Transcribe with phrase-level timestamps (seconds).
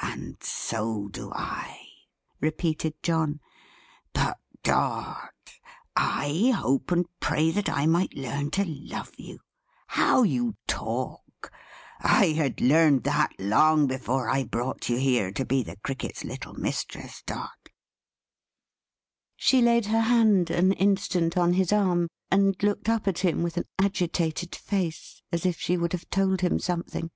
[0.00, 1.76] "And so do I,"
[2.40, 3.40] repeated John.
[4.12, 5.54] "But Dot?
[5.96, 9.40] I hope and pray that I might learn to love you?
[9.88, 11.50] How you talk!
[11.98, 16.54] I had learnt that, long before I brought you here, to be the Cricket's little
[16.54, 17.68] mistress, Dot!"
[19.34, 23.56] She laid her hand, an instant, on his arm, and looked up at him with
[23.56, 27.10] an agitated face, as if she would have told him something.